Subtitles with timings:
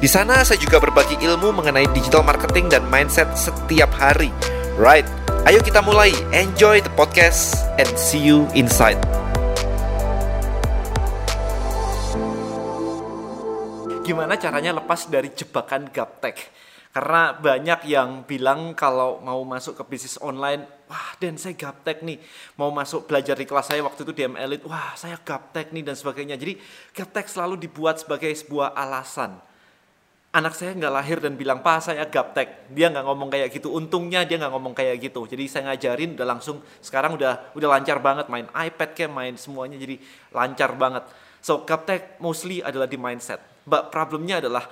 [0.00, 4.32] Di sana saya juga berbagi ilmu mengenai digital marketing dan mindset setiap hari.
[4.80, 5.04] Right,
[5.44, 6.08] ayo kita mulai.
[6.32, 8.96] Enjoy the podcast and see you inside.
[14.00, 16.48] Gimana caranya lepas dari jebakan gaptek?
[16.96, 22.16] Karena banyak yang bilang kalau mau masuk ke bisnis online, wah dan saya gaptek nih.
[22.56, 25.92] Mau masuk belajar di kelas saya waktu itu di Elite, wah saya gaptek nih dan
[25.92, 26.40] sebagainya.
[26.40, 26.56] Jadi
[26.96, 29.49] gaptek selalu dibuat sebagai sebuah alasan
[30.30, 32.70] anak saya nggak lahir dan bilang pak saya gaptek.
[32.70, 33.74] Dia nggak ngomong kayak gitu.
[33.74, 35.26] Untungnya dia nggak ngomong kayak gitu.
[35.26, 39.74] Jadi saya ngajarin udah langsung sekarang udah udah lancar banget main iPad kayak main semuanya
[39.74, 39.98] jadi
[40.30, 41.04] lancar banget.
[41.42, 43.42] So gaptek mostly adalah di mindset.
[43.66, 44.70] But problemnya adalah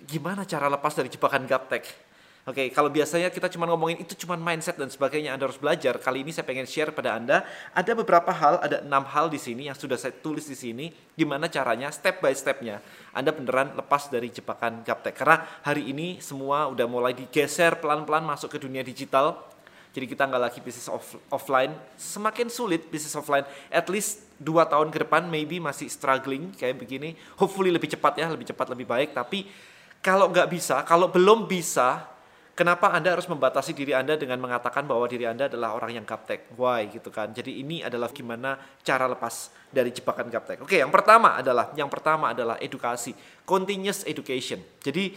[0.00, 2.05] gimana cara lepas dari jebakan gaptek
[2.46, 5.98] Oke, okay, kalau biasanya kita cuma ngomongin itu cuma mindset dan sebagainya, Anda harus belajar.
[5.98, 7.42] Kali ini saya pengen share pada Anda,
[7.74, 11.50] ada beberapa hal, ada enam hal di sini yang sudah saya tulis di sini, gimana
[11.50, 12.78] caranya, step by stepnya,
[13.10, 15.18] Anda beneran lepas dari jebakan gaptek.
[15.18, 19.42] Karena hari ini semua udah mulai digeser pelan-pelan masuk ke dunia digital,
[19.90, 23.42] jadi kita nggak lagi bisnis off, offline, semakin sulit bisnis offline,
[23.74, 28.30] at least dua tahun ke depan maybe masih struggling kayak begini, hopefully lebih cepat ya,
[28.30, 29.50] lebih cepat, lebih baik, tapi
[29.98, 32.14] kalau nggak bisa, kalau belum bisa,
[32.56, 36.56] Kenapa Anda harus membatasi diri Anda dengan mengatakan bahwa diri Anda adalah orang yang gaptek?
[36.56, 37.28] Why gitu kan?
[37.36, 40.64] Jadi ini adalah gimana cara lepas dari jebakan gaptek.
[40.64, 43.12] Oke, yang pertama adalah yang pertama adalah edukasi,
[43.44, 44.64] continuous education.
[44.80, 45.12] Jadi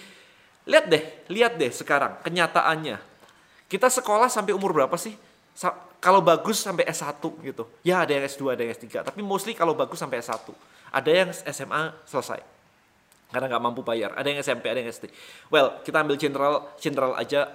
[0.67, 2.99] lihat deh, lihat deh sekarang kenyataannya.
[3.72, 5.16] Kita sekolah sampai umur berapa sih?
[5.55, 5.72] Sa
[6.04, 7.64] kalau bagus sampai S1 gitu.
[7.88, 10.44] Ya ada yang S2, ada yang S3, tapi mostly kalau bagus sampai S1.
[10.92, 12.58] Ada yang SMA selesai
[13.30, 14.17] karena nggak mampu bayar.
[14.17, 15.10] Ada yang SMP, ada yang SD.
[15.54, 17.50] Well, kita ambil general general aja.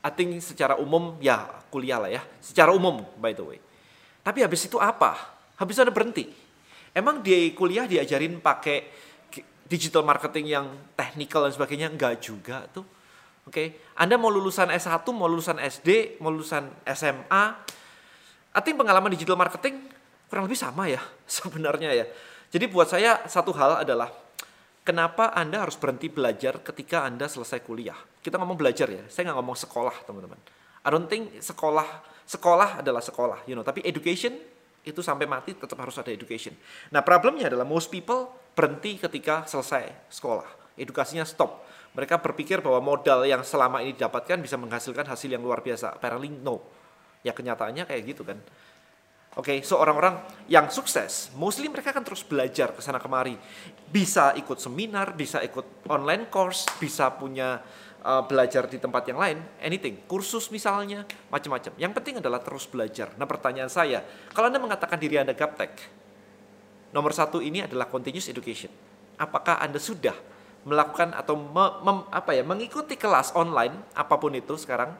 [0.00, 2.22] I think secara umum ya kuliah lah ya.
[2.40, 3.58] Secara umum by the way.
[4.20, 5.16] Tapi habis itu apa?
[5.56, 6.28] Habis itu ada berhenti.
[6.92, 8.88] Emang di kuliah diajarin pakai
[9.70, 10.66] digital marketing yang
[10.96, 11.88] technical dan sebagainya?
[11.92, 12.84] Enggak juga tuh.
[13.48, 13.68] Oke, okay.
[13.96, 17.44] Anda mau lulusan S1, mau lulusan SD, mau lulusan SMA,
[18.50, 19.86] I think pengalaman digital marketing
[20.26, 22.06] kurang lebih sama ya sebenarnya ya.
[22.50, 24.10] Jadi buat saya satu hal adalah
[24.90, 27.94] Kenapa Anda harus berhenti belajar ketika Anda selesai kuliah?
[28.26, 30.34] Kita ngomong belajar ya, saya nggak ngomong sekolah teman-teman.
[30.82, 31.86] I don't think sekolah
[32.26, 33.62] sekolah adalah sekolah, you know.
[33.62, 34.34] Tapi education
[34.82, 36.58] itu sampai mati tetap harus ada education.
[36.90, 41.62] Nah problemnya adalah most people berhenti ketika selesai sekolah, edukasinya stop.
[41.94, 46.02] Mereka berpikir bahwa modal yang selama ini didapatkan bisa menghasilkan hasil yang luar biasa.
[46.02, 46.66] Apparently no.
[47.22, 48.42] Ya kenyataannya kayak gitu kan.
[49.38, 50.18] Oke, okay, so orang-orang
[50.50, 53.38] yang sukses, mostly mereka akan terus belajar ke sana kemari.
[53.86, 57.62] Bisa ikut seminar, bisa ikut online course, bisa punya
[58.02, 61.70] uh, belajar di tempat yang lain, anything, kursus misalnya, macam-macam.
[61.78, 63.14] Yang penting adalah terus belajar.
[63.14, 64.02] Nah, pertanyaan saya,
[64.34, 65.78] kalau Anda mengatakan diri Anda gaptek,
[66.90, 68.74] nomor satu ini adalah continuous education.
[69.14, 70.18] Apakah Anda sudah
[70.66, 74.90] melakukan atau me, mem, apa ya, mengikuti kelas online apa pun itu sekarang,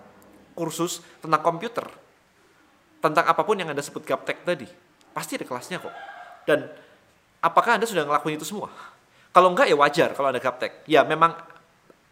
[0.54, 1.90] kursus tentang komputer,
[3.00, 4.69] tentang apa pun yang Anda sebut gaptek tadi,
[5.16, 5.94] pasti ada kelasnya kok.
[6.44, 6.69] Dan
[7.41, 8.69] apakah Anda sudah ngelakuin itu semua?
[9.33, 10.84] Kalau enggak ya wajar kalau Anda gaptek.
[10.84, 11.33] Ya memang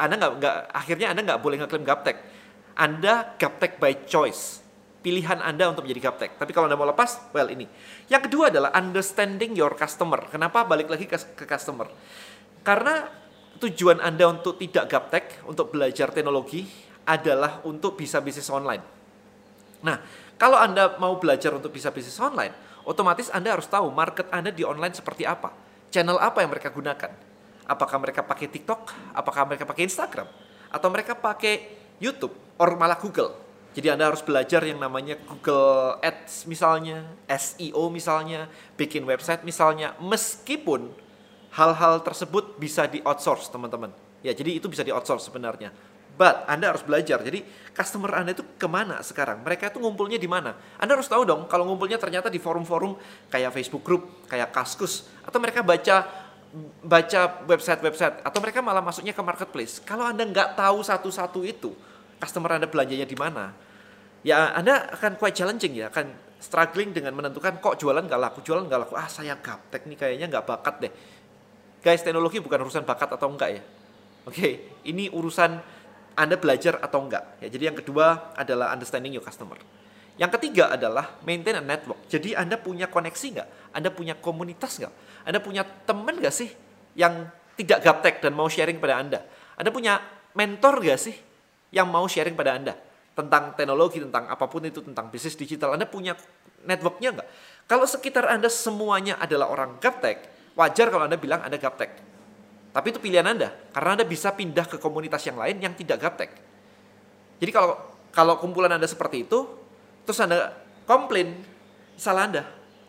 [0.00, 2.16] Anda nggak nggak akhirnya Anda nggak boleh ngeklaim gaptek.
[2.78, 4.64] Anda gaptek by choice.
[4.98, 6.30] Pilihan Anda untuk menjadi gaptek.
[6.40, 7.66] Tapi kalau Anda mau lepas, well ini.
[8.10, 10.26] Yang kedua adalah understanding your customer.
[10.26, 11.86] Kenapa balik lagi ke, ke customer?
[12.66, 13.06] Karena
[13.58, 16.66] tujuan Anda untuk tidak gaptek, untuk belajar teknologi
[17.06, 18.97] adalah untuk bisa bisnis online.
[19.82, 20.02] Nah,
[20.38, 22.54] kalau Anda mau belajar untuk bisa bisnis online,
[22.86, 25.50] otomatis Anda harus tahu market Anda di online seperti apa.
[25.88, 27.10] Channel apa yang mereka gunakan.
[27.68, 29.12] Apakah mereka pakai TikTok?
[29.12, 30.28] Apakah mereka pakai Instagram?
[30.72, 32.32] Atau mereka pakai YouTube?
[32.56, 33.36] Or malah Google?
[33.76, 40.90] Jadi Anda harus belajar yang namanya Google Ads misalnya, SEO misalnya, bikin website misalnya, meskipun
[41.54, 43.92] hal-hal tersebut bisa di outsource teman-teman.
[44.24, 45.70] Ya, jadi itu bisa di outsource sebenarnya.
[46.18, 47.22] But Anda harus belajar.
[47.22, 49.38] Jadi customer Anda itu ke mana sekarang?
[49.46, 50.58] Mereka itu ngumpulnya di mana?
[50.74, 52.98] Anda harus tahu dong kalau ngumpulnya ternyata di forum-forum
[53.30, 56.26] kayak Facebook Group, kayak Kaskus, atau mereka baca
[56.82, 59.78] baca website-website, atau mereka malah masuknya ke marketplace.
[59.86, 61.70] Kalau Anda nggak tahu satu-satu itu,
[62.18, 63.54] customer Anda belanjanya di mana,
[64.26, 66.10] ya Anda akan quite challenging ya, akan
[66.42, 70.26] struggling dengan menentukan kok jualan nggak laku, jualan nggak laku, ah saya gaptek nih kayaknya
[70.34, 70.92] nggak bakat deh.
[71.78, 73.62] Guys, teknologi bukan urusan bakat atau enggak ya.
[74.26, 74.50] Oke, Oke,
[74.84, 75.77] ini urusan
[76.18, 77.38] Anda belajar atau enggak.
[77.38, 79.54] Ya, jadi yang kedua adalah understanding your customer.
[80.18, 82.10] Yang ketiga adalah maintain a network.
[82.10, 83.48] Jadi Anda punya koneksi nggak?
[83.70, 84.94] Anda punya komunitas nggak?
[85.30, 86.50] Anda punya teman nggak sih
[86.98, 89.22] yang tidak gaptek dan mau sharing pada Anda?
[89.54, 90.02] Anda punya
[90.34, 91.14] mentor nggak sih
[91.70, 92.74] yang mau sharing pada Anda?
[93.14, 95.78] Tentang teknologi, tentang apa pun itu, tentang bisnis digital.
[95.78, 96.18] Anda punya
[96.66, 97.28] networknya nggak?
[97.70, 102.07] Kalau sekitar Anda semuanya adalah orang gaptek, wajar kalau Anda bilang Anda gaptek.
[102.68, 106.30] Tapi itu pilihan Anda, karena Anda bisa pindah ke komunitas yang lain yang tidak gaptek.
[107.40, 107.74] Jadi kalau
[108.12, 109.46] kalau kumpulan Anda seperti itu,
[110.04, 110.52] terus Anda
[110.84, 111.38] komplain,
[111.96, 112.42] salah Anda.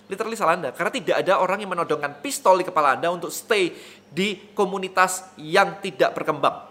[0.09, 0.69] Literally salah Anda.
[0.73, 3.77] Karena tidak ada orang yang menodongkan pistol di kepala Anda untuk stay
[4.09, 6.65] di komunitas yang tidak berkembang.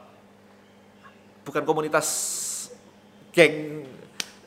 [1.47, 2.09] Bukan komunitas
[3.31, 3.87] geng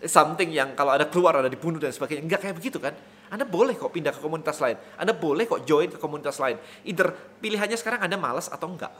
[0.05, 2.25] something yang kalau ada keluar ada dibunuh dan sebagainya.
[2.25, 2.93] Enggak kayak begitu kan.
[3.31, 4.75] Anda boleh kok pindah ke komunitas lain.
[4.99, 6.59] Anda boleh kok join ke komunitas lain.
[6.83, 8.91] Either pilihannya sekarang Anda malas atau enggak.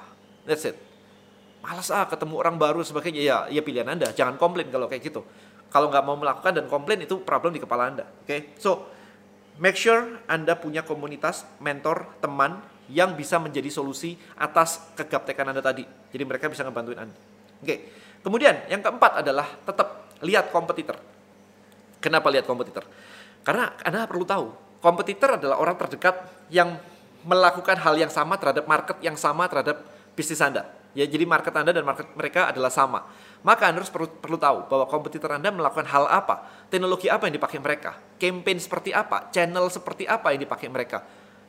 [0.48, 0.80] That's it.
[1.60, 3.19] Malas ah ketemu orang baru sebagainya.
[3.19, 4.16] Ya, ya pilihan Anda.
[4.16, 5.28] Jangan komplain kalau kayak gitu.
[5.68, 8.07] Kalau nggak mau melakukan dan komplain itu problem di kepala Anda.
[8.07, 8.39] Oke, okay?
[8.56, 8.88] so
[9.60, 12.60] make sure Anda punya komunitas, mentor, teman
[12.92, 15.84] yang bisa menjadi solusi atas kegaptekan Anda tadi.
[15.84, 17.16] Jadi mereka bisa ngebantuin Anda.
[17.16, 17.77] Oke, okay.
[18.19, 21.00] kemudian yang keempat adalah tetap lihat kompetitor.
[22.04, 22.84] Kenapa lihat kompetitor?
[23.41, 26.15] Karena Anda perlu tahu, kompetitor adalah orang terdekat
[26.53, 26.77] yang
[27.21, 29.81] melakukan hal yang sama terhadap market yang sama terhadap
[30.17, 30.65] bisnis Anda.
[30.91, 33.07] Ya, jadi market Anda dan market mereka adalah sama.
[33.41, 37.39] Maka Anda harus perlu, perlu tahu bahwa kompetitor Anda melakukan hal apa, teknologi apa yang
[37.39, 40.99] dipakai mereka, campaign seperti apa, channel seperti apa yang dipakai mereka.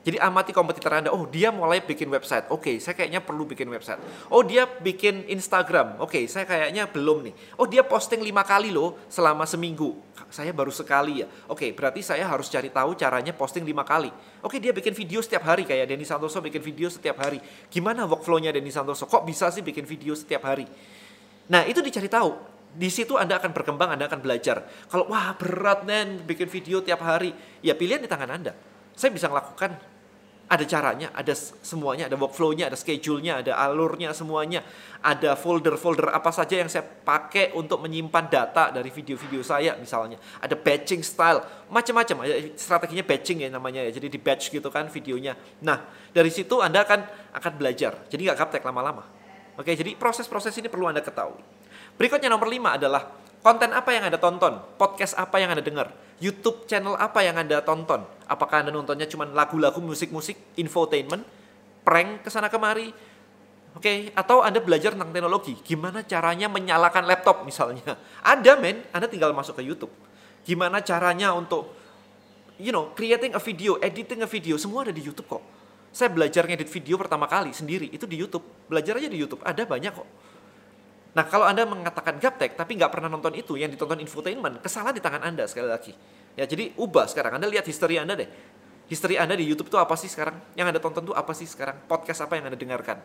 [0.03, 1.15] Jadi amati kompetitor Anda.
[1.15, 2.51] Oh, dia mulai bikin website.
[2.51, 4.03] Oke, okay, saya kayaknya perlu bikin website.
[4.35, 6.03] Oh, dia bikin Instagram.
[6.03, 7.35] Oke, okay, saya kayaknya belum nih.
[7.55, 9.95] Oh, dia posting lima kali loh selama seminggu.
[10.27, 11.31] Saya baru sekali ya.
[11.47, 14.11] Oke, okay, berarti saya harus cari tahu caranya posting lima kali.
[14.43, 17.39] Oke, okay, dia bikin video setiap hari kayak Denny Santoso bikin video setiap hari.
[17.71, 19.07] Gimana workflow-nya Denny Santoso?
[19.07, 20.67] Kok bisa sih bikin video setiap hari?
[21.47, 22.35] Nah, itu dicari tahu.
[22.75, 24.67] Di situ Anda akan berkembang, Anda akan belajar.
[24.91, 27.31] Kalau wah berat nen bikin video tiap hari,
[27.63, 28.57] ya pilihan di tangan Anda.
[28.97, 29.92] Saya bisa melakukan
[30.53, 31.33] ada caranya, ada
[31.65, 34.61] semuanya, ada workflow-nya, ada schedule-nya, ada alurnya semuanya,
[35.01, 40.21] ada folder-folder apa saja yang saya pakai untuk menyimpan data dari video-video saya misalnya.
[40.45, 41.41] Ada batching style,
[41.73, 42.29] macam-macam.
[42.53, 43.97] Strateginya batching ya namanya ya.
[43.97, 45.33] Jadi di batch gitu kan videonya.
[45.65, 48.05] Nah, dari situ Anda akan akan belajar.
[48.13, 49.09] Jadi nggak gaptek lama-lama.
[49.57, 51.41] Oke, jadi proses-proses ini perlu Anda ketahui.
[51.97, 53.09] Berikutnya nomor lima adalah
[53.41, 57.65] konten apa yang Anda tonton, podcast apa yang Anda dengar YouTube channel apa yang Anda
[57.65, 58.05] tonton?
[58.33, 61.21] Apakah Anda nontonnya cuma lagu-lagu, musik-musik, infotainment,
[61.85, 62.89] prank ke sana kemari?
[63.77, 63.99] Oke, okay.
[64.17, 67.85] atau Anda belajar tentang teknologi, gimana caranya menyalakan laptop misalnya.
[68.33, 69.93] Ada men, Anda tinggal masuk ke YouTube.
[70.49, 71.77] Gimana caranya untuk
[72.61, 75.43] you know, creating a video, editing a video, semua ada di YouTube kok.
[75.93, 78.45] Saya belajar ngedit video pertama kali sendiri, itu di YouTube.
[78.71, 80.09] Belajar aja di YouTube, ada banyak kok.
[81.13, 85.03] Nah, kalau Anda mengatakan gaptek tapi nggak pernah nonton itu, yang ditonton infotainment, kesalahan di
[85.05, 85.93] tangan Anda sekali lagi.
[86.37, 87.37] Ya, jadi ubah sekarang.
[87.37, 88.29] Anda lihat history Anda deh.
[88.89, 90.37] History Anda di YouTube itu apa sih sekarang?
[90.57, 91.81] Yang Anda tonton itu apa sih sekarang?
[91.89, 93.01] Podcast apa yang Anda dengarkan?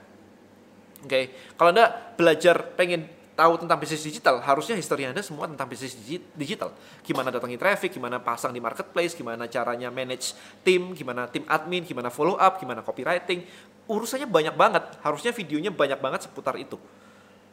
[1.03, 1.23] Oke, okay.
[1.55, 3.05] kalau Anda belajar pengen
[3.37, 5.93] tahu tentang bisnis digital, harusnya history Anda semua tentang bisnis
[6.33, 6.73] digital.
[7.05, 10.33] Gimana datangi traffic, gimana pasang di marketplace, gimana caranya manage
[10.65, 13.45] tim, gimana tim admin, gimana follow up, gimana copywriting.
[13.85, 14.83] Urusannya banyak banget.
[15.05, 16.81] Harusnya videonya banyak banget seputar itu.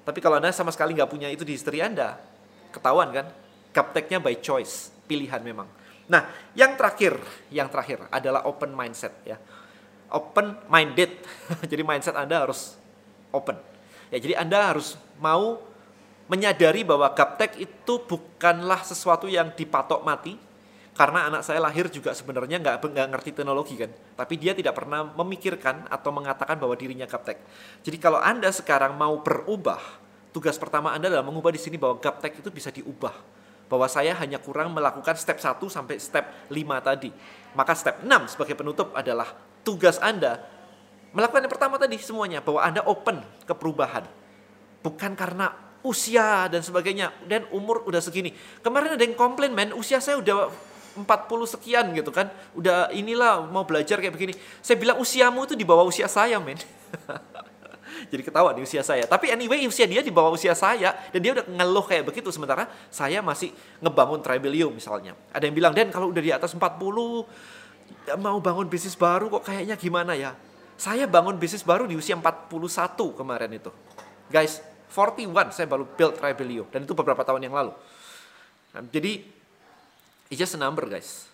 [0.09, 2.17] Tapi kalau Anda sama sekali nggak punya itu di history Anda,
[2.73, 3.29] ketahuan kan?
[3.77, 5.69] Gapteknya by choice, pilihan memang.
[6.05, 7.17] Nah, yang terakhir,
[7.49, 9.41] yang terakhir adalah open mindset ya.
[10.13, 11.17] Open minded.
[11.71, 12.77] jadi mindset Anda harus
[13.33, 13.57] open.
[14.13, 15.65] Ya, jadi Anda harus mau
[16.29, 20.37] menyadari bahwa gaptek itu bukanlah sesuatu yang dipatok mati,
[20.95, 25.03] karena anak saya lahir juga sebenarnya nggak nggak ngerti teknologi kan tapi dia tidak pernah
[25.03, 27.43] memikirkan atau mengatakan bahwa dirinya gaptek
[27.83, 29.83] jadi kalau anda sekarang mau berubah
[30.31, 33.11] tugas pertama anda adalah mengubah di sini bahwa gaptek itu bisa diubah
[33.67, 37.11] bahwa saya hanya kurang melakukan step 1 sampai step 5 tadi
[37.57, 39.33] maka step 6 sebagai penutup adalah
[39.65, 40.43] tugas anda
[41.15, 44.05] melakukan yang pertama tadi semuanya bahwa anda open ke perubahan
[44.85, 45.53] bukan karena
[45.85, 50.49] usia dan sebagainya dan umur udah segini kemarin ada yang komplain men usia saya udah
[50.95, 51.11] 40
[51.59, 52.31] sekian gitu kan.
[52.55, 54.35] Udah inilah mau belajar kayak begini.
[54.63, 56.55] Saya bilang usiamu itu di bawah usia saya, men.
[58.09, 59.05] Jadi ketawa di usia saya.
[59.05, 62.69] Tapi anyway usia dia di bawah usia saya dan dia udah ngeluh kayak begitu sementara
[62.93, 65.17] saya masih ngebangun Tribelio misalnya.
[65.33, 67.27] Ada yang bilang, "Den, kalau udah di atas 40
[68.05, 70.33] ya mau bangun bisnis baru kok kayaknya gimana ya?"
[70.75, 73.71] Saya bangun bisnis baru di usia 41 kemarin itu.
[74.27, 74.59] Guys,
[74.91, 77.73] 41 saya baru build Tribelio dan itu beberapa tahun yang lalu.
[78.75, 79.23] Nah, jadi
[80.35, 81.31] It's just a number guys.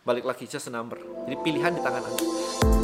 [0.00, 0.96] Balik lagi, just a number.
[1.28, 2.79] Jadi pilihan di tangan Anda.